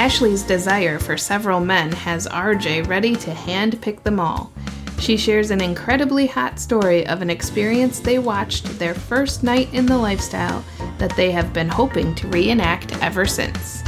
[0.00, 4.50] Ashley's desire for several men has RJ ready to hand pick them all.
[4.98, 9.84] She shares an incredibly hot story of an experience they watched their first night in
[9.84, 10.64] the lifestyle
[10.96, 13.82] that they have been hoping to reenact ever since.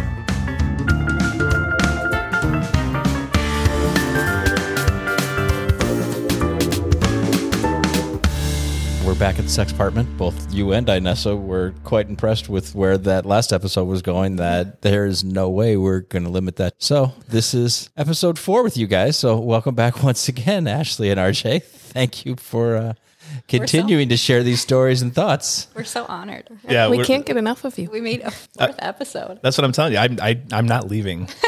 [9.12, 10.16] We're back at the sex apartment.
[10.16, 14.36] Both you and Inessa were quite impressed with where that last episode was going.
[14.36, 16.76] That there's no way we're going to limit that.
[16.78, 19.18] So this is episode four with you guys.
[19.18, 21.62] So welcome back once again, Ashley and RJ.
[21.62, 22.94] Thank you for uh,
[23.48, 25.68] continuing to share these stories and thoughts.
[25.74, 26.48] We're so honored.
[26.66, 27.90] Yeah, we can't get enough of you.
[27.90, 29.40] We made a fourth episode.
[29.42, 29.98] That's what I'm telling you.
[29.98, 31.28] I'm I, I'm not leaving.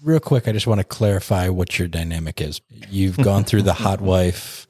[0.00, 2.60] Real quick, I just want to clarify what your dynamic is.
[2.88, 4.64] You've gone through the hot wife,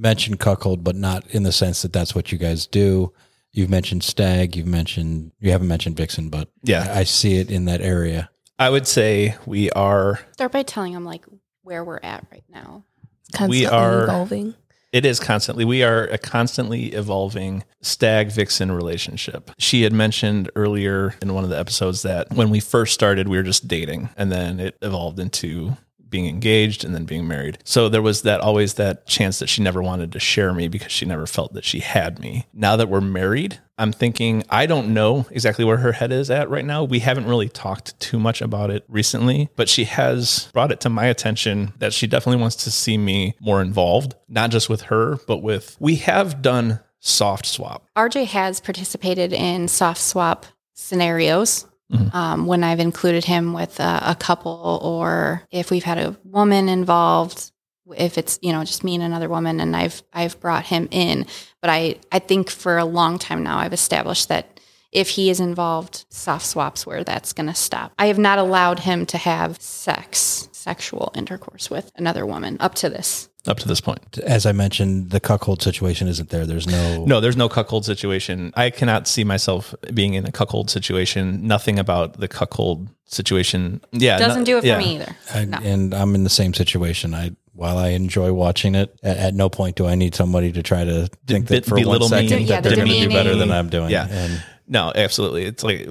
[0.00, 3.12] mentioned cuckold, but not in the sense that that's what you guys do.
[3.52, 4.54] You've mentioned stag.
[4.56, 6.90] You've mentioned you haven't mentioned vixen, but Yeah.
[6.92, 8.30] I, I see it in that area.
[8.58, 10.20] I would say we are.
[10.32, 11.24] Start by telling them like
[11.62, 12.84] where we're at right now.
[13.32, 14.54] Constantly are- evolving.
[14.92, 15.66] It is constantly.
[15.66, 19.50] We are a constantly evolving stag vixen relationship.
[19.58, 23.36] She had mentioned earlier in one of the episodes that when we first started, we
[23.36, 25.76] were just dating, and then it evolved into
[26.08, 27.58] being engaged and then being married.
[27.64, 30.92] So there was that always that chance that she never wanted to share me because
[30.92, 32.46] she never felt that she had me.
[32.52, 36.48] Now that we're married, I'm thinking I don't know exactly where her head is at
[36.48, 36.84] right now.
[36.84, 40.88] We haven't really talked too much about it recently, but she has brought it to
[40.88, 45.16] my attention that she definitely wants to see me more involved, not just with her,
[45.26, 47.86] but with we have done soft swap.
[47.96, 51.66] RJ has participated in soft swap scenarios
[52.12, 56.68] um, when I've included him with a, a couple, or if we've had a woman
[56.68, 57.52] involved.
[57.96, 61.24] If it's you know just me and another woman, and I've I've brought him in,
[61.60, 64.56] but I I think for a long time now I've established that
[64.90, 67.92] if he is involved, soft swaps where that's going to stop.
[67.98, 72.88] I have not allowed him to have sex, sexual intercourse with another woman up to
[72.88, 73.28] this.
[73.46, 74.18] Up to this point.
[74.18, 76.46] As I mentioned, the cuckold situation isn't there.
[76.46, 78.52] There's no No, there's no cuckold situation.
[78.56, 81.46] I cannot see myself being in a cuckold situation.
[81.46, 83.80] Nothing about the cuckold situation.
[83.92, 84.18] Yeah.
[84.18, 84.78] Doesn't no- do it for yeah.
[84.78, 85.16] me either.
[85.32, 85.58] I, No.
[85.58, 87.14] and I'm in the same situation.
[87.14, 90.62] I while I enjoy watching it, at, at no point do I need somebody to
[90.62, 92.28] try to think that for one belittle me.
[92.28, 93.50] second Yeah, that they're going to do better than.
[93.50, 93.90] I'm doing.
[93.90, 94.06] Yeah.
[94.10, 95.44] and No, absolutely.
[95.44, 95.88] It's like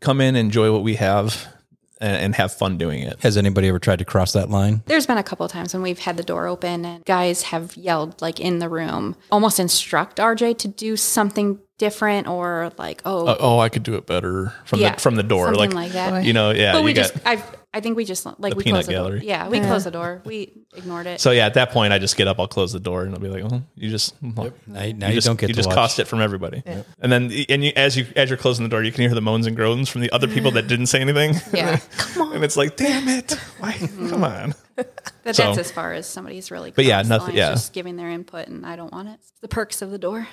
[0.00, 1.46] come in, enjoy what we have,
[2.00, 3.20] and, and have fun doing it.
[3.22, 4.82] has anybody ever tried to cross that line?
[4.86, 7.76] There's been a couple of times when we've had the door open and guys have
[7.76, 13.26] yelled like in the room, almost instruct RJ to do something different or like, oh,
[13.26, 15.72] Uh, oh, I could do it better from yeah, the from the door, something like,
[15.72, 16.24] like, that.
[16.24, 16.72] you know, yeah.
[16.72, 17.42] but we you got- just, I,
[17.76, 19.02] I think we just like The we peanut closed the door.
[19.04, 19.26] gallery.
[19.26, 20.22] Yeah, we closed the door.
[20.24, 21.20] We ignored it.
[21.20, 23.20] so yeah, at that point, I just get up, I'll close the door, and I'll
[23.20, 25.58] be like, "Oh, you just well, Now, now you, you, just, don't get you to
[25.58, 25.74] just watch.
[25.76, 26.62] cost it from everybody."
[27.00, 29.20] And then and you, as you as you're closing the door, you can hear the
[29.20, 31.34] moans and groans from the other people that didn't say anything.
[31.52, 31.76] Yeah.
[31.98, 32.34] Come on.
[32.36, 33.72] and it's like, damn it, why?
[33.74, 34.08] Mm-hmm.
[34.08, 34.54] Come on.
[34.76, 36.70] but so- that's as far as somebody's really.
[36.70, 37.50] But yeah, crossed nothing- yeah.
[37.50, 39.18] just giving their input, and I don't want it.
[39.20, 40.26] It's the perks of the door.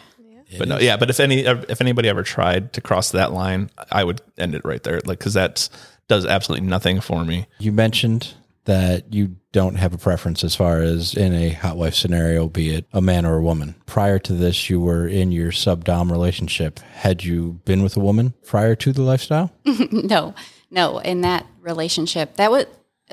[0.57, 0.97] But no, yeah.
[0.97, 4.61] But if any if anybody ever tried to cross that line, I would end it
[4.63, 5.67] right there, like because that
[6.07, 7.47] does absolutely nothing for me.
[7.59, 8.33] You mentioned
[8.65, 12.69] that you don't have a preference as far as in a hot wife scenario, be
[12.73, 13.75] it a man or a woman.
[13.85, 16.79] Prior to this, you were in your sub dom relationship.
[16.79, 19.51] Had you been with a woman prior to the lifestyle?
[19.65, 20.33] no,
[20.71, 20.99] no.
[20.99, 22.65] In that relationship, that was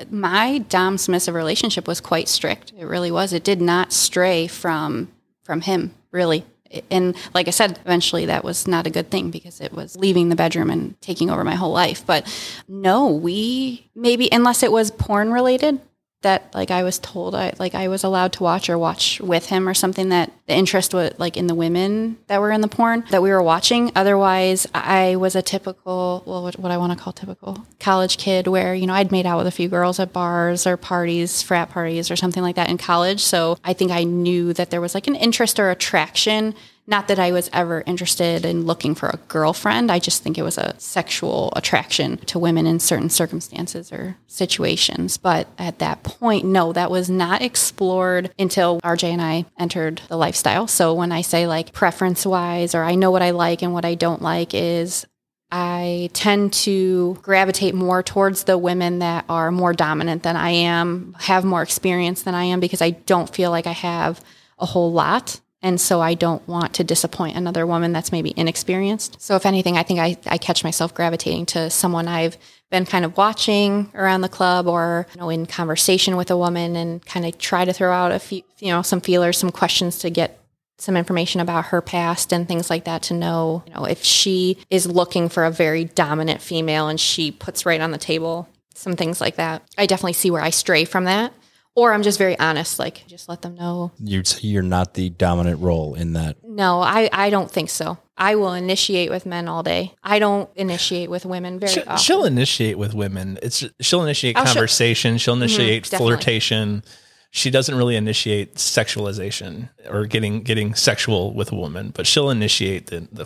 [0.09, 2.71] my dom submissive relationship was quite strict.
[2.77, 3.33] It really was.
[3.33, 5.11] It did not stray from
[5.43, 6.45] from him really.
[6.89, 10.29] And like I said, eventually that was not a good thing because it was leaving
[10.29, 12.05] the bedroom and taking over my whole life.
[12.05, 12.27] But
[12.67, 15.81] no, we maybe unless it was porn related,
[16.21, 19.47] that like I was told I like I was allowed to watch or watch with
[19.47, 22.67] him or something that the interest was like in the women that were in the
[22.67, 23.91] porn that we were watching.
[23.95, 28.47] Otherwise, I was a typical well what, what I want to call typical college kid
[28.47, 31.69] where you know I'd made out with a few girls at bars or parties, frat
[31.69, 33.23] parties or something like that in college.
[33.23, 36.53] So I think I knew that there was like an interest or attraction
[36.91, 39.89] Not that I was ever interested in looking for a girlfriend.
[39.89, 45.15] I just think it was a sexual attraction to women in certain circumstances or situations.
[45.15, 50.17] But at that point, no, that was not explored until RJ and I entered the
[50.17, 50.67] lifestyle.
[50.67, 53.85] So when I say like preference wise, or I know what I like and what
[53.85, 55.05] I don't like, is
[55.49, 61.15] I tend to gravitate more towards the women that are more dominant than I am,
[61.21, 64.21] have more experience than I am, because I don't feel like I have
[64.59, 65.39] a whole lot.
[65.63, 69.21] And so I don't want to disappoint another woman that's maybe inexperienced.
[69.21, 72.37] So, if anything, I think I, I catch myself gravitating to someone I've
[72.71, 76.75] been kind of watching around the club or you know, in conversation with a woman
[76.75, 79.99] and kind of try to throw out a few, you know, some feelers, some questions
[79.99, 80.39] to get
[80.79, 84.57] some information about her past and things like that to know, you know, if she
[84.71, 88.95] is looking for a very dominant female and she puts right on the table some
[88.95, 89.63] things like that.
[89.77, 91.33] I definitely see where I stray from that.
[91.75, 93.91] Or I'm just very honest, like just let them know.
[93.99, 96.35] You'd say you're not the dominant role in that.
[96.43, 97.97] No, I, I don't think so.
[98.17, 99.95] I will initiate with men all day.
[100.03, 101.97] I don't initiate with women very She'll, often.
[101.97, 103.39] she'll initiate with women.
[103.41, 105.17] It's she'll initiate Oh, she'll- conversation.
[105.17, 106.07] She'll mm-hmm, initiate definitely.
[106.15, 106.83] flirtation.
[107.31, 112.87] She doesn't really initiate sexualization or getting getting sexual with a woman, but she'll initiate
[112.87, 113.25] the the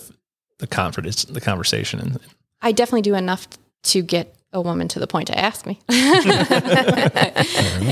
[0.59, 2.19] the confidence, the conversation, and
[2.61, 3.47] I definitely do enough
[3.85, 5.79] to get a woman to the point to ask me.
[5.89, 6.23] you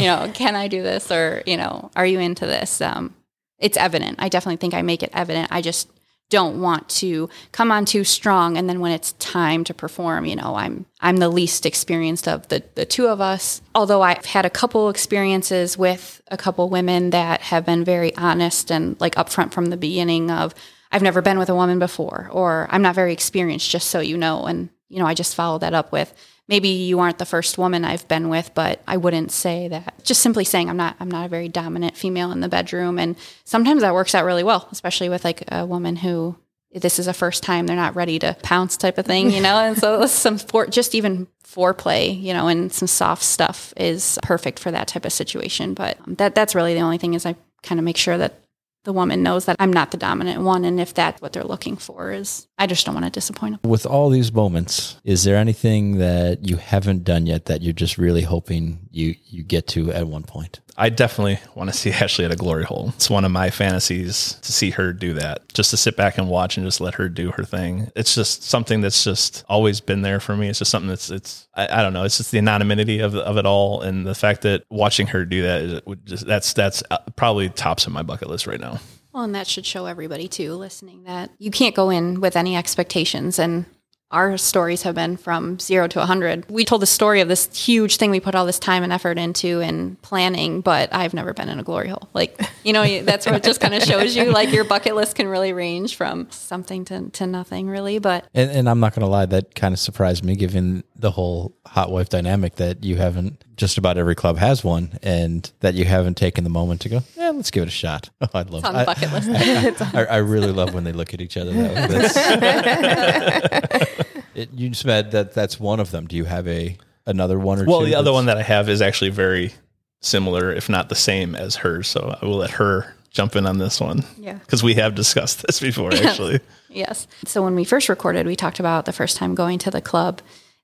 [0.07, 2.81] know, can I do this or, you know, are you into this?
[2.81, 3.13] Um,
[3.59, 4.15] it's evident.
[4.19, 5.49] I definitely think I make it evident.
[5.51, 5.89] I just
[6.29, 10.35] don't want to come on too strong and then when it's time to perform, you
[10.35, 13.61] know, I'm I'm the least experienced of the the two of us.
[13.75, 18.71] Although I've had a couple experiences with a couple women that have been very honest
[18.71, 20.55] and like upfront from the beginning of
[20.91, 24.17] I've never been with a woman before or I'm not very experienced just so you
[24.17, 26.13] know and you know, I just follow that up with
[26.47, 30.03] maybe you aren't the first woman I've been with, but I wouldn't say that.
[30.03, 33.15] Just simply saying I'm not I'm not a very dominant female in the bedroom and
[33.45, 36.37] sometimes that works out really well, especially with like a woman who
[36.73, 39.57] this is a first time they're not ready to pounce type of thing, you know.
[39.57, 44.59] and so some for just even foreplay, you know, and some soft stuff is perfect
[44.59, 45.73] for that type of situation.
[45.73, 48.42] But um, that that's really the only thing is I kind of make sure that
[48.83, 51.77] the woman knows that I'm not the dominant one, and if that's what they're looking
[51.77, 53.69] for, is I just don't want to disappoint them.
[53.69, 57.97] With all these moments, is there anything that you haven't done yet that you're just
[57.97, 60.59] really hoping you you get to at one point?
[60.77, 62.93] I definitely want to see Ashley at a glory hole.
[62.95, 66.29] It's one of my fantasies to see her do that, just to sit back and
[66.29, 67.91] watch and just let her do her thing.
[67.95, 70.49] It's just something that's just always been there for me.
[70.49, 72.03] It's just something that's, it's, I, I don't know.
[72.03, 73.81] It's just the anonymity of, of it all.
[73.81, 77.85] And the fact that watching her do that is just, that's, that's uh, probably tops
[77.85, 78.79] of my bucket list right now.
[79.13, 82.55] Well, and that should show everybody too, listening, that you can't go in with any
[82.55, 83.37] expectations.
[83.37, 83.65] And
[84.13, 86.49] our stories have been from zero to 100.
[86.49, 89.17] We told the story of this huge thing we put all this time and effort
[89.17, 92.07] into and planning, but I've never been in a glory hole.
[92.13, 94.31] Like, you know, that's what it just kind of shows you.
[94.31, 97.99] Like, your bucket list can really range from something to, to nothing, really.
[97.99, 101.11] But And, and I'm not going to lie, that kind of surprised me given the
[101.11, 105.73] whole hot wife dynamic that you haven't, just about every club has one, and that
[105.73, 108.09] you haven't taken the moment to go, yeah, let's give it a shot.
[108.21, 109.81] Oh, I love it's on I, the bucket list.
[109.95, 111.51] I, I really love when they look at each other.
[111.51, 111.89] That.
[113.83, 116.07] That's, it, you just said that that's one of them.
[116.07, 117.87] Do you have a another one or Well, two?
[117.87, 119.53] the other one that I have is actually very
[120.01, 121.87] similar, if not the same as hers.
[121.87, 124.03] So I will let her jump in on this one.
[124.17, 124.33] Yeah.
[124.33, 126.39] Because we have discussed this before, actually.
[126.69, 127.07] Yes.
[127.25, 130.21] So when we first recorded, we talked about the first time going to the club.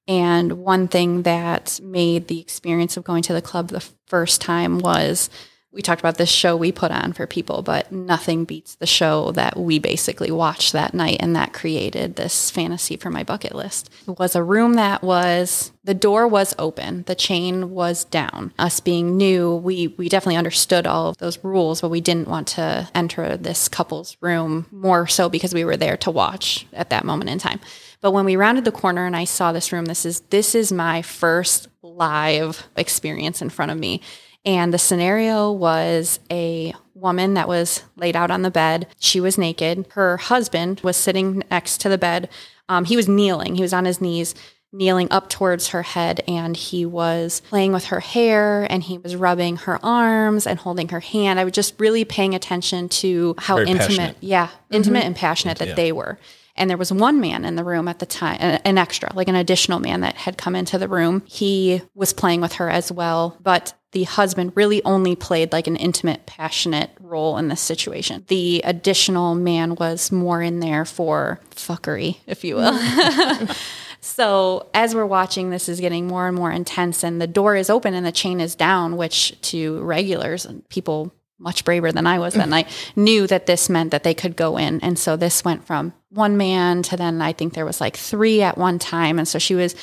[0.09, 4.79] And one thing that made the experience of going to the club the first time
[4.79, 5.29] was
[5.71, 9.31] we talked about this show we put on for people, but nothing beats the show
[9.33, 11.17] that we basically watched that night.
[11.19, 13.91] And that created this fantasy for my bucket list.
[14.07, 18.51] It was a room that was, the door was open, the chain was down.
[18.57, 22.47] Us being new, we, we definitely understood all of those rules, but we didn't want
[22.47, 27.05] to enter this couple's room more so because we were there to watch at that
[27.05, 27.59] moment in time.
[28.01, 30.71] But when we rounded the corner and I saw this room, this is this is
[30.71, 34.01] my first live experience in front of me.
[34.45, 38.87] And the scenario was a woman that was laid out on the bed.
[38.99, 39.85] She was naked.
[39.91, 42.29] Her husband was sitting next to the bed.
[42.69, 43.55] Um, he was kneeling.
[43.55, 44.33] He was on his knees,
[44.71, 49.15] kneeling up towards her head, and he was playing with her hair and he was
[49.15, 51.39] rubbing her arms and holding her hand.
[51.39, 54.17] I was just really paying attention to how Very intimate, passionate.
[54.21, 56.17] yeah, intimate and passionate that they were.
[56.59, 59.11] And there was one man in the room at the time, an uh, an extra,
[59.15, 61.23] like an additional man that had come into the room.
[61.25, 65.75] He was playing with her as well, but the husband really only played like an
[65.75, 68.23] intimate, passionate role in this situation.
[68.27, 72.77] The additional man was more in there for fuckery, if you will.
[74.01, 77.69] So as we're watching, this is getting more and more intense, and the door is
[77.69, 82.19] open and the chain is down, which to regulars and people much braver than I
[82.19, 83.03] was that night, mm-hmm.
[83.03, 84.81] knew that this meant that they could go in.
[84.81, 88.41] And so this went from one man to then I think there was like three
[88.41, 89.17] at one time.
[89.17, 89.75] And so she was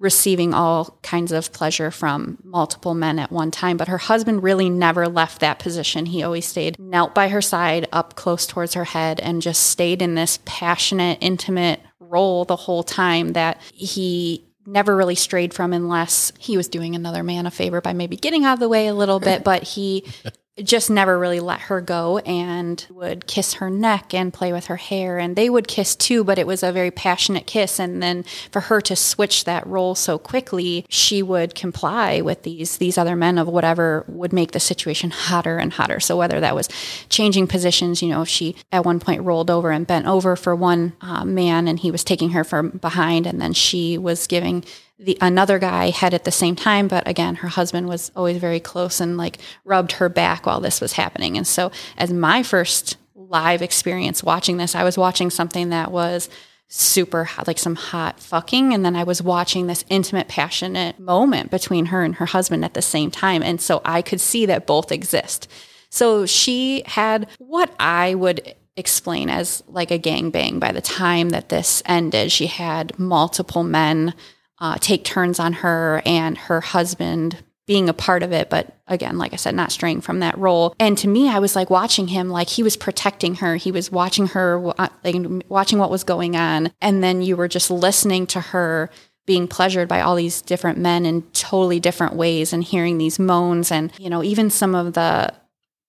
[0.00, 3.76] receiving all kinds of pleasure from multiple men at one time.
[3.76, 6.06] But her husband really never left that position.
[6.06, 10.02] He always stayed knelt by her side, up close towards her head, and just stayed
[10.02, 16.32] in this passionate, intimate role the whole time that he never really strayed from unless
[16.38, 18.94] he was doing another man a favor by maybe getting out of the way a
[18.94, 19.44] little bit.
[19.44, 20.04] But he
[20.62, 24.76] just never really let her go and would kiss her neck and play with her
[24.76, 25.18] hair.
[25.18, 27.80] And they would kiss too but it was a very passionate kiss.
[27.80, 32.76] And then for her to switch that role so quickly she would comply with these
[32.76, 35.98] these other men of whatever would make the situation hotter and hotter.
[35.98, 36.68] So whether that was
[37.08, 40.54] changing positions you know if she at one point rolled over and bent over for
[40.54, 44.64] one uh, man and he was taking her from behind and then she was giving
[44.98, 48.60] the another guy had at the same time but again her husband was always very
[48.60, 51.36] close and like rubbed her back while this was happening.
[51.36, 56.28] And so as my first live experience watching this i was watching something that was
[56.68, 61.50] super hot, like some hot fucking and then i was watching this intimate passionate moment
[61.50, 64.66] between her and her husband at the same time and so i could see that
[64.66, 65.50] both exist.
[65.90, 71.30] So she had what i would explain as like a gang bang by the time
[71.30, 72.32] that this ended.
[72.32, 74.14] She had multiple men
[74.64, 79.18] uh, take turns on her and her husband being a part of it, but again,
[79.18, 80.74] like I said, not straying from that role.
[80.80, 83.56] And to me, I was like watching him, like he was protecting her.
[83.56, 85.16] He was watching her, uh, like
[85.50, 86.72] watching what was going on.
[86.80, 88.88] And then you were just listening to her
[89.26, 93.70] being pleasured by all these different men in totally different ways and hearing these moans
[93.70, 95.30] and, you know, even some of the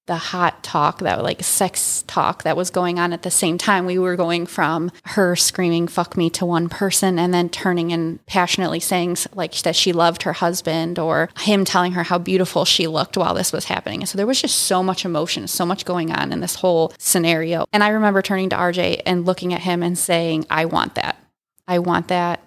[0.07, 3.85] the hot talk that like sex talk that was going on at the same time.
[3.85, 8.23] We were going from her screaming fuck me to one person and then turning and
[8.27, 12.87] passionately saying like that she loved her husband or him telling her how beautiful she
[12.87, 14.01] looked while this was happening.
[14.01, 16.93] And so there was just so much emotion so much going on in this whole
[16.97, 17.65] scenario.
[17.73, 21.17] And i remember turning to rj and looking at him and saying i want that.
[21.67, 22.41] I want that.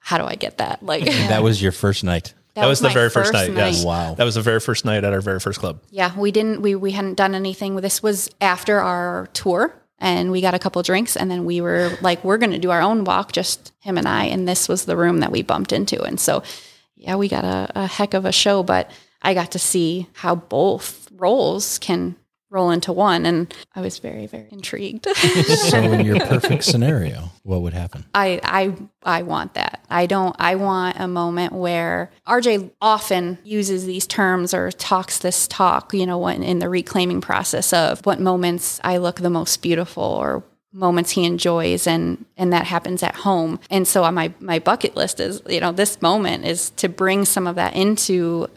[0.00, 0.82] How do i get that?
[0.82, 2.34] Like That was your first night.
[2.54, 3.50] That, was, the very first, night.
[3.52, 3.84] Yes.
[3.84, 4.14] Wow.
[4.14, 5.80] That was the very first night at our very first club.
[5.90, 7.76] Yeah, we didn't we we hadn't done anything.
[7.76, 11.96] This was after our tour and we got a couple drinks and then we were
[12.02, 14.84] like we're going to do our own walk just him and I and this was
[14.84, 16.42] the room that we bumped into and so
[16.96, 18.90] yeah, we got a, a heck of a show but
[19.22, 22.16] I got to see how both roles can
[22.52, 25.06] roll into one and I was very very intrigued.
[25.16, 28.04] so in your perfect scenario, what would happen?
[28.14, 29.84] I I I want that.
[29.90, 35.48] I don't I want a moment where RJ often uses these terms or talks this
[35.48, 39.62] talk, you know, when in the reclaiming process of what moments I look the most
[39.62, 40.44] beautiful or
[40.74, 43.60] moments he enjoys and and that happens at home.
[43.70, 47.24] And so on my my bucket list is, you know, this moment is to bring
[47.24, 48.48] some of that into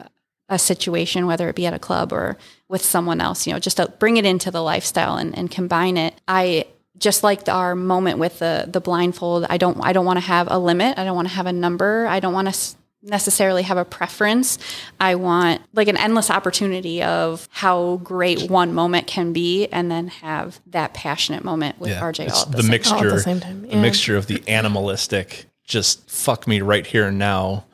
[0.49, 3.77] a situation, whether it be at a club or with someone else, you know, just
[3.77, 6.19] to bring it into the lifestyle and, and combine it.
[6.27, 6.65] I
[6.97, 9.45] just like our moment with the the blindfold.
[9.49, 10.97] I don't I don't want to have a limit.
[10.97, 12.07] I don't want to have a number.
[12.07, 14.57] I don't want to necessarily have a preference.
[14.99, 20.07] I want like an endless opportunity of how great one moment can be, and then
[20.07, 23.19] have that passionate moment with RJ all at the, the same mixture, All at the
[23.19, 27.65] same time, the mixture of the animalistic, just fuck me right here and now,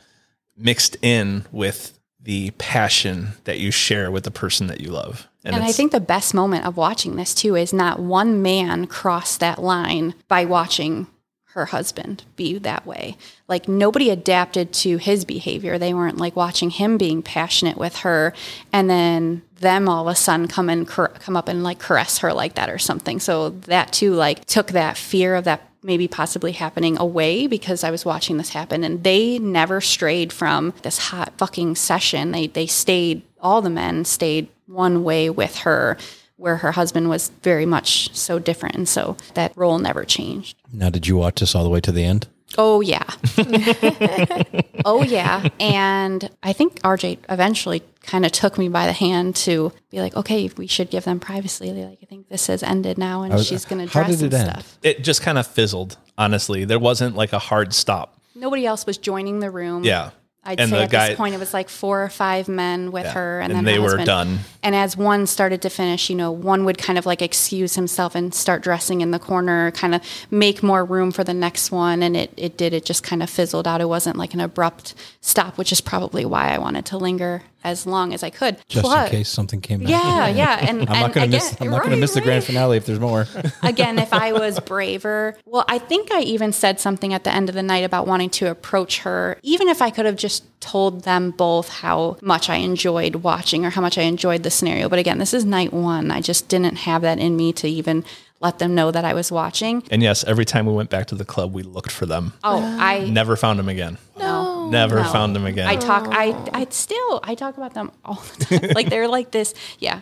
[0.58, 5.28] mixed in with the passion that you share with the person that you love.
[5.44, 9.38] And I think the best moment of watching this too is not one man cross
[9.38, 11.08] that line by watching
[11.54, 13.18] her husband be that way.
[13.48, 15.78] Like nobody adapted to his behavior.
[15.78, 18.34] They weren't like watching him being passionate with her
[18.72, 22.34] and then them all of a sudden come and come up and like caress her
[22.34, 23.20] like that or something.
[23.20, 27.92] So that too like took that fear of that maybe possibly happening away because I
[27.92, 32.32] was watching this happen and they never strayed from this hot fucking session.
[32.32, 35.98] They they stayed all the men stayed one way with her
[36.38, 40.58] where her husband was very much so different and so that role never changed.
[40.74, 42.28] Now, did you watch this all the way to the end?
[42.58, 43.04] Oh yeah.
[44.86, 45.48] oh yeah.
[45.60, 50.16] And I think RJ eventually kind of took me by the hand to be like,
[50.16, 51.72] okay, we should give them privacy.
[51.72, 54.50] Like, I think this has ended now and was- she's going to dress and end?
[54.52, 54.78] stuff.
[54.84, 56.66] it just kind of fizzled, honestly.
[56.66, 58.18] There wasn't like a hard stop.
[58.36, 59.84] Nobody else was joining the room.
[59.84, 60.12] Yeah.
[60.44, 62.92] I'd And say the at guy- this point it was like four or five men
[62.92, 64.40] with her, and, and then they were done.
[64.64, 68.16] And as one started to finish, you know, one would kind of like excuse himself
[68.16, 72.02] and start dressing in the corner, kind of make more room for the next one.
[72.02, 72.74] And it it did.
[72.74, 73.82] It just kind of fizzled out.
[73.82, 77.86] It wasn't like an abrupt stop, which is probably why I wanted to linger as
[77.86, 78.58] long as I could.
[78.68, 79.90] Just Plus- in case something came back.
[79.90, 81.56] Yeah, yeah, and I'm not gonna again, miss.
[81.62, 82.26] I'm not gonna right, miss the right.
[82.26, 83.28] grand finale if there's more.
[83.64, 87.50] again, if I was braver, well, I think I even said something at the end
[87.50, 91.04] of the night about wanting to approach her, even if I could have just told
[91.04, 94.90] them both how much I enjoyed watching or how much I enjoyed the scenario.
[94.90, 96.12] But again, this is night one.
[96.12, 98.06] I just didn't have that in me to even
[98.42, 99.84] let them know that I was watching.
[99.92, 102.34] And yes, every time we went back to the club, we looked for them.
[102.44, 103.98] Oh, I Never found them again.
[104.18, 104.41] no.
[104.72, 105.12] Never No.
[105.12, 105.68] found them again.
[105.68, 106.08] I talk.
[106.10, 108.70] I I still I talk about them all the time.
[108.76, 109.54] like they're like this.
[109.80, 110.02] Yeah.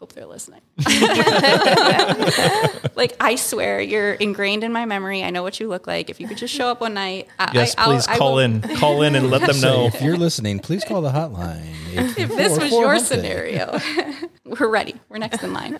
[0.00, 0.60] Hope they're listening.
[2.94, 5.24] like I swear, you're ingrained in my memory.
[5.24, 6.08] I know what you look like.
[6.10, 8.38] If you could just show up one night, I, yes, I, I'll- please I call
[8.38, 8.60] in.
[8.76, 9.86] Call in and let them So know.
[9.86, 11.74] if you're listening, please call the hotline.
[12.16, 13.78] If this was your scenario,
[14.44, 14.94] we're ready.
[15.08, 15.78] We're next in line.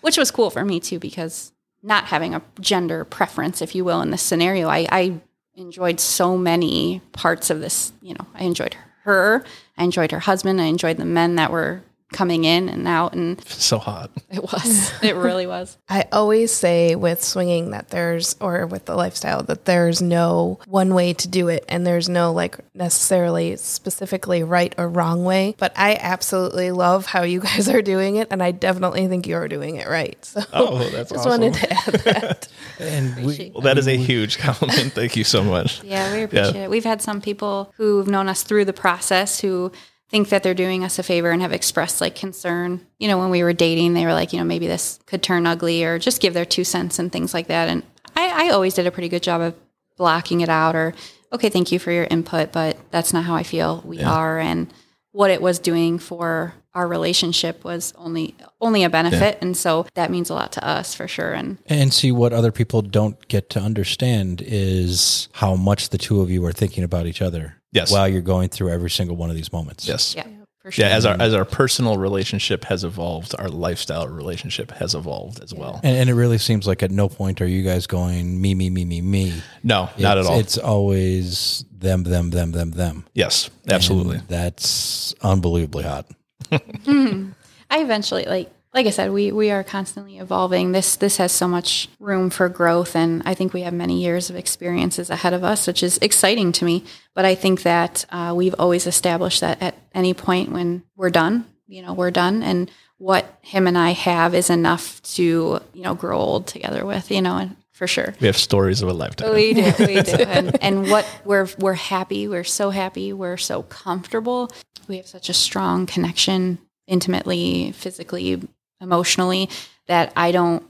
[0.00, 4.00] Which was cool for me too, because not having a gender preference, if you will,
[4.00, 5.20] in this scenario, I, I
[5.58, 7.92] enjoyed so many parts of this.
[8.00, 9.44] You know, I enjoyed her,
[9.76, 13.42] I enjoyed her husband, I enjoyed the men that were coming in and out, and
[13.48, 14.10] So hot.
[14.30, 15.76] it was, it really was.
[15.88, 20.94] I always say with swinging that there's, or with the lifestyle, that there's no one
[20.94, 25.54] way to do it and there's no like necessarily specifically right or wrong way.
[25.58, 29.48] But I absolutely love how you guys are doing it and I definitely think you're
[29.48, 30.22] doing it right.
[30.24, 31.42] So Oh, that's just awesome.
[31.42, 32.48] wanted to add that.
[32.80, 34.92] And we, Well, that is a huge compliment.
[34.92, 35.82] Thank you so much.
[35.84, 36.70] Yeah, we appreciate it.
[36.70, 39.72] We've had some people who've known us through the process who
[40.08, 42.86] think that they're doing us a favor and have expressed like concern.
[42.98, 45.46] You know, when we were dating, they were like, you know, maybe this could turn
[45.46, 47.68] ugly or just give their two cents and things like that.
[47.68, 47.82] And
[48.16, 49.54] I, I always did a pretty good job of
[49.96, 50.94] blocking it out or,
[51.32, 54.38] okay, thank you for your input, but that's not how I feel we are.
[54.38, 54.72] And
[55.12, 59.38] what it was doing for our relationship was only only a benefit.
[59.40, 61.32] And so that means a lot to us for sure.
[61.32, 66.20] And and see what other people don't get to understand is how much the two
[66.20, 67.57] of you are thinking about each other.
[67.72, 67.92] Yes.
[67.92, 69.86] While you're going through every single one of these moments.
[69.86, 70.14] Yes.
[70.14, 70.26] yeah,
[70.60, 70.86] for sure.
[70.86, 75.52] Yeah, as our as our personal relationship has evolved, our lifestyle relationship has evolved as
[75.54, 75.80] well.
[75.82, 78.70] And, and it really seems like at no point are you guys going me, me,
[78.70, 79.42] me, me, me.
[79.62, 80.38] No, not at all.
[80.38, 83.04] It's always them, them, them, them, them.
[83.14, 84.16] yes, absolutely.
[84.16, 86.06] And that's unbelievably hot.
[86.50, 90.70] I eventually like like I said, we we are constantly evolving.
[90.70, 94.30] This this has so much room for growth and I think we have many years
[94.30, 96.84] of experiences ahead of us, which is exciting to me.
[97.12, 101.44] But I think that uh, we've always established that at any point when we're done,
[101.66, 105.96] you know, we're done and what him and I have is enough to, you know,
[105.96, 108.14] grow old together with, you know, and for sure.
[108.20, 109.34] we have stories of a lifetime.
[109.34, 112.28] We do, we do, and, and what we're we're happy.
[112.28, 113.12] We're so happy.
[113.12, 114.52] We're so comfortable.
[114.86, 118.40] We have such a strong connection, intimately, physically,
[118.80, 119.48] emotionally,
[119.86, 120.64] that I don't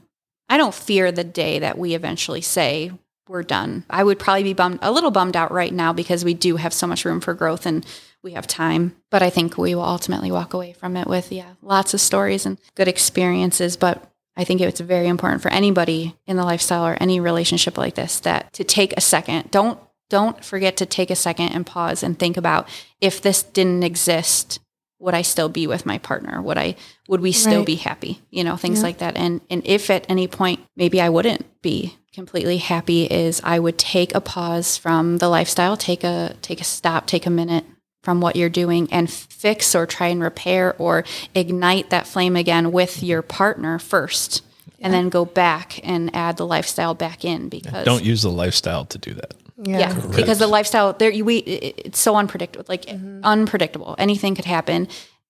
[0.49, 2.91] I don't fear the day that we eventually say
[3.27, 3.85] we're done.
[3.89, 6.73] I would probably be bummed a little bummed out right now because we do have
[6.73, 7.85] so much room for growth and
[8.23, 8.95] we have time.
[9.11, 12.45] But I think we will ultimately walk away from it with yeah, lots of stories
[12.45, 13.77] and good experiences.
[13.77, 14.03] But
[14.35, 18.19] I think it's very important for anybody in the lifestyle or any relationship like this
[18.21, 19.51] that to take a second.
[19.51, 22.67] Don't don't forget to take a second and pause and think about
[22.99, 24.59] if this didn't exist,
[24.99, 26.41] would I still be with my partner?
[26.41, 26.75] Would I
[27.07, 27.65] would we still Right.
[27.65, 28.21] be happy?
[28.29, 29.17] You know, things like that.
[29.17, 33.77] And and if at any point maybe I wouldn't be completely happy is I would
[33.77, 37.65] take a pause from the lifestyle, take a take a stop, take a minute
[38.03, 41.03] from what you're doing and fix or try and repair or
[41.35, 44.41] ignite that flame again with your partner first
[44.81, 48.85] and then go back and add the lifestyle back in because Don't use the lifestyle
[48.85, 49.33] to do that.
[49.63, 53.21] Yeah, because the lifestyle there you we it's so unpredictable like mm-hmm.
[53.23, 54.87] unpredictable anything could happen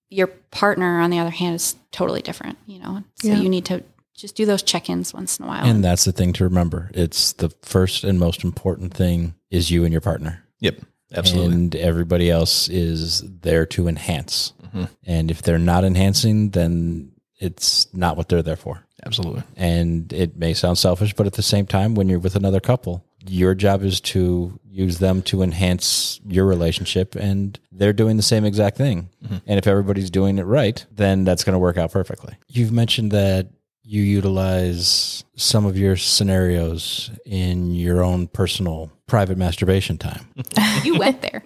[0.08, 3.36] your partner on the other hand is totally different you know so Yeah.
[3.36, 3.82] you need to
[4.14, 6.90] just do those check-ins once in a while And that's the thing to remember.
[6.92, 10.44] It's the first and most important thing is you and your partner.
[10.60, 10.80] Yep,
[11.14, 11.54] absolutely.
[11.54, 14.52] And everybody else is there to enhance.
[14.62, 14.84] Mm-hmm.
[15.06, 18.84] And if they're not enhancing, then it's not what they're there for.
[19.06, 19.42] absolutely.
[19.56, 23.02] And it may sound selfish, but at the same time, when you're with another couple,
[23.26, 28.44] your job is to use them to enhance your relationship, and they're doing the same
[28.44, 29.10] exact thing.
[29.24, 29.36] Mm-hmm.
[29.46, 32.36] And if everybody's doing it right, then that's going to work out perfectly.
[32.48, 33.48] You've mentioned that
[33.82, 40.28] you utilize some of your scenarios in your own personal private masturbation time.
[40.84, 41.42] you went there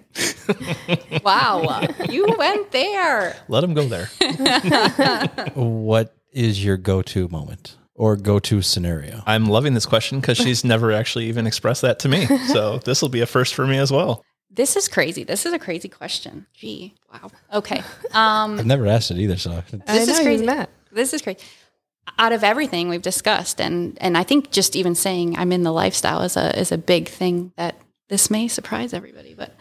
[1.23, 4.05] wow you went there Let them go there.
[5.55, 9.23] what is your go-to moment or go-to scenario?
[9.25, 12.25] I'm loving this question because she's never actually even expressed that to me.
[12.25, 14.23] So this will be a first for me as well.
[14.51, 17.79] this is crazy this is a crazy question gee wow okay
[18.13, 20.45] um I've never asked it either, so I This is crazy.
[20.45, 20.69] you've.
[20.91, 21.39] This is crazy.
[22.19, 25.71] Out of everything we've discussed, and and I think just even saying I'm in the
[25.73, 27.75] lifestyle is a is a big thing that
[28.09, 29.33] this may surprise everybody.
[29.33, 29.55] But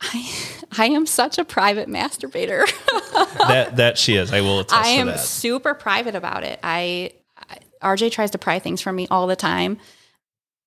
[0.00, 0.28] I,
[0.76, 2.66] I am such a private masturbator.
[3.48, 4.32] that that she is.
[4.32, 5.20] I will attest I am that.
[5.20, 6.58] super private about it.
[6.62, 7.19] I, I
[7.82, 9.78] RJ tries to pry things from me all the time.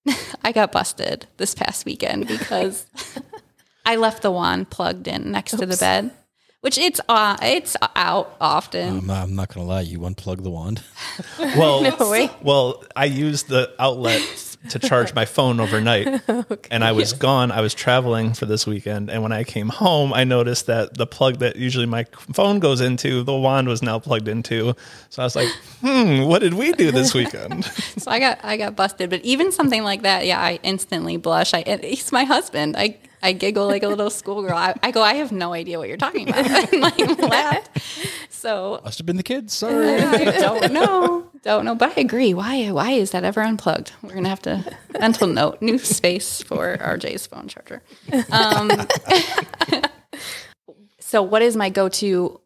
[0.44, 2.86] I got busted this past weekend because
[3.86, 6.12] I left the wand plugged in next to the bed,
[6.62, 8.98] which it's uh, it's out often.
[9.00, 10.84] I'm not, I'm not gonna lie, you unplug the wand.
[11.40, 14.22] Well, No well, I used the outlet
[14.70, 16.08] to charge my phone overnight,
[16.72, 17.52] and I was gone.
[17.52, 21.06] I was traveling for this weekend, and when I came home, I noticed that the
[21.08, 24.76] plug that usually my phone goes into, the wand was now plugged into.
[25.10, 25.50] So I was like,
[25.82, 27.66] "Hmm, what did we do this weekend?"
[27.98, 29.10] So I got I got busted.
[29.10, 31.54] But even something like that, yeah, I instantly blush.
[31.54, 32.76] I and he's my husband.
[32.78, 34.58] I I giggle like a little schoolgirl.
[34.58, 37.70] I, I go, I have no idea what you're talking about, and like laugh.
[38.30, 39.54] So Must have been the kids.
[39.54, 39.96] Sorry.
[40.02, 41.76] I don't know, don't know.
[41.76, 42.34] But I agree.
[42.34, 43.92] Why why is that ever unplugged?
[44.02, 47.84] We're gonna have to mental note new space for RJ's phone charger.
[48.32, 48.70] Um,
[51.00, 52.40] so what is my go to?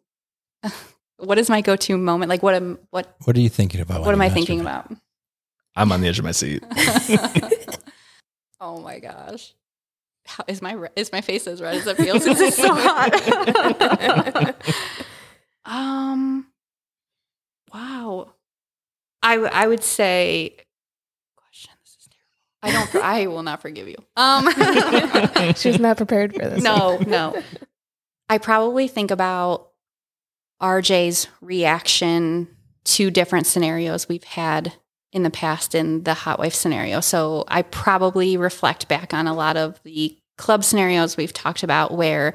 [1.18, 2.28] What is my go to moment?
[2.28, 4.02] Like what am what what are you thinking about?
[4.02, 4.92] what am I thinking about?
[5.76, 6.64] I'm on the edge of my seat.
[8.60, 9.54] oh my gosh.
[10.26, 12.26] How, is my is my face as red as it feels?
[12.26, 14.56] It's so hot.
[15.64, 16.47] um.
[19.28, 19.32] Wow.
[19.32, 20.56] I w- I would say.
[21.36, 21.70] Question.
[21.82, 22.08] This is
[22.62, 22.80] terrible.
[22.92, 23.04] I don't.
[23.04, 23.96] I will not forgive you.
[24.16, 24.48] Um.
[25.56, 26.62] She was not prepared for this.
[26.62, 27.40] no, no.
[28.28, 29.68] I probably think about
[30.62, 32.48] RJ's reaction
[32.84, 34.72] to different scenarios we've had
[35.12, 37.00] in the past in the hot wife scenario.
[37.00, 41.92] So I probably reflect back on a lot of the club scenarios we've talked about
[41.96, 42.34] where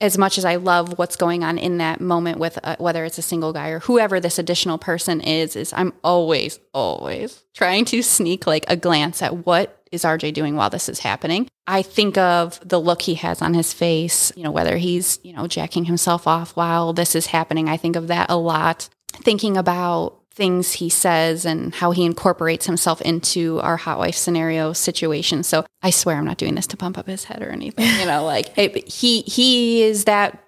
[0.00, 3.18] as much as I love what's going on in that moment with uh, whether it's
[3.18, 8.02] a single guy or whoever this additional person is is I'm always always trying to
[8.02, 11.48] sneak like a glance at what is RJ doing while this is happening.
[11.66, 15.32] I think of the look he has on his face, you know, whether he's, you
[15.32, 17.68] know, jacking himself off while this is happening.
[17.68, 18.88] I think of that a lot.
[19.12, 24.72] Thinking about things he says and how he incorporates himself into our hot wife scenario
[24.72, 25.42] situation.
[25.42, 28.06] So I swear I'm not doing this to pump up his head or anything, you
[28.06, 28.54] know, like
[28.86, 30.42] he he is that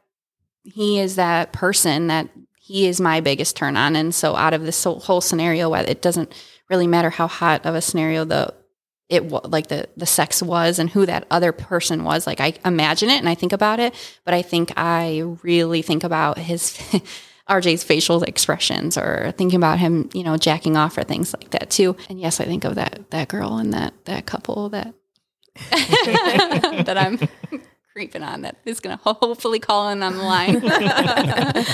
[0.64, 3.96] he is that person that he is my biggest turn on.
[3.96, 6.32] And so out of this whole- scenario, it doesn't
[6.70, 8.54] really matter how hot of a scenario the
[9.08, 13.10] it like the the sex was and who that other person was like i imagine
[13.10, 13.92] it and i think about it
[14.24, 16.78] but i think i really think about his
[17.52, 21.70] rj's facial expressions or thinking about him you know jacking off or things like that
[21.70, 21.96] too.
[22.08, 24.94] And yes i think of that that girl and that that couple that
[26.86, 27.18] that i'm
[27.92, 30.62] creeping on that is going to hopefully call in on the line.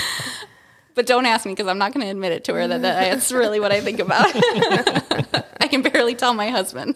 [0.95, 3.11] But don't ask me because i'm not going to admit it to her that, that
[3.11, 4.25] that's really what i think about.
[5.61, 6.95] I can barely tell my husband